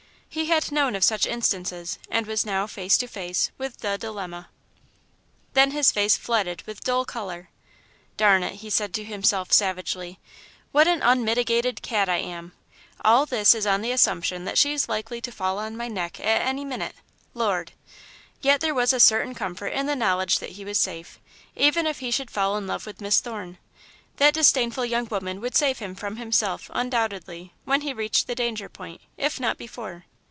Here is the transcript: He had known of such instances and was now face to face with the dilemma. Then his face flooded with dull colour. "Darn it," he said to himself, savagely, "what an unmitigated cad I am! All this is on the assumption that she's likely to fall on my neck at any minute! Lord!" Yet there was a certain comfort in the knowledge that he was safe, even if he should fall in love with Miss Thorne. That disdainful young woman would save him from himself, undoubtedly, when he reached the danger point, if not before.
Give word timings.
He 0.33 0.45
had 0.45 0.71
known 0.71 0.95
of 0.95 1.03
such 1.03 1.25
instances 1.25 1.99
and 2.09 2.25
was 2.25 2.45
now 2.45 2.65
face 2.65 2.97
to 2.99 3.07
face 3.07 3.51
with 3.57 3.79
the 3.79 3.97
dilemma. 3.97 4.47
Then 5.55 5.71
his 5.71 5.91
face 5.91 6.15
flooded 6.15 6.61
with 6.61 6.85
dull 6.85 7.03
colour. 7.03 7.49
"Darn 8.15 8.41
it," 8.41 8.53
he 8.53 8.69
said 8.69 8.93
to 8.93 9.03
himself, 9.03 9.51
savagely, 9.51 10.19
"what 10.71 10.87
an 10.87 11.01
unmitigated 11.01 11.81
cad 11.81 12.07
I 12.07 12.19
am! 12.19 12.53
All 13.03 13.25
this 13.25 13.53
is 13.53 13.67
on 13.67 13.81
the 13.81 13.91
assumption 13.91 14.45
that 14.45 14.57
she's 14.57 14.87
likely 14.87 15.19
to 15.19 15.33
fall 15.33 15.57
on 15.59 15.75
my 15.75 15.89
neck 15.89 16.17
at 16.21 16.47
any 16.47 16.63
minute! 16.63 16.95
Lord!" 17.33 17.73
Yet 18.41 18.61
there 18.61 18.73
was 18.73 18.93
a 18.93 19.01
certain 19.01 19.35
comfort 19.35 19.73
in 19.73 19.85
the 19.85 19.97
knowledge 19.97 20.39
that 20.39 20.51
he 20.51 20.63
was 20.63 20.79
safe, 20.79 21.19
even 21.57 21.85
if 21.85 21.99
he 21.99 22.09
should 22.09 22.31
fall 22.31 22.55
in 22.55 22.65
love 22.67 22.85
with 22.85 23.01
Miss 23.01 23.19
Thorne. 23.19 23.57
That 24.15 24.33
disdainful 24.35 24.85
young 24.85 25.07
woman 25.11 25.41
would 25.41 25.55
save 25.57 25.79
him 25.79 25.93
from 25.93 26.15
himself, 26.15 26.71
undoubtedly, 26.73 27.53
when 27.65 27.81
he 27.81 27.91
reached 27.91 28.27
the 28.27 28.35
danger 28.35 28.69
point, 28.69 29.01
if 29.17 29.37
not 29.37 29.57
before. 29.57 30.05